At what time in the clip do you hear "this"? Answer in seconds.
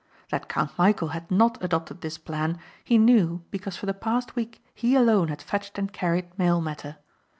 2.01-2.17